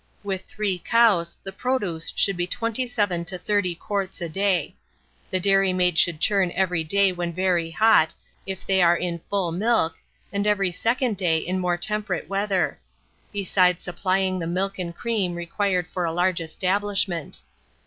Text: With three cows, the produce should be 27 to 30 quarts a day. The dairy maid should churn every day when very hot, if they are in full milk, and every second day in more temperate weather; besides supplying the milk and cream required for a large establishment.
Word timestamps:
With 0.23 0.45
three 0.45 0.79
cows, 0.79 1.35
the 1.43 1.51
produce 1.51 2.11
should 2.15 2.35
be 2.35 2.47
27 2.47 3.23
to 3.25 3.37
30 3.37 3.75
quarts 3.75 4.19
a 4.19 4.27
day. 4.27 4.73
The 5.29 5.39
dairy 5.39 5.73
maid 5.73 5.99
should 5.99 6.19
churn 6.19 6.49
every 6.55 6.83
day 6.83 7.11
when 7.11 7.31
very 7.31 7.69
hot, 7.69 8.15
if 8.47 8.65
they 8.65 8.81
are 8.81 8.97
in 8.97 9.21
full 9.29 9.51
milk, 9.51 9.93
and 10.33 10.47
every 10.47 10.71
second 10.71 11.17
day 11.17 11.37
in 11.37 11.59
more 11.59 11.77
temperate 11.77 12.27
weather; 12.27 12.79
besides 13.31 13.83
supplying 13.83 14.39
the 14.39 14.47
milk 14.47 14.79
and 14.79 14.95
cream 14.95 15.35
required 15.35 15.85
for 15.85 16.03
a 16.03 16.11
large 16.11 16.41
establishment. 16.41 17.41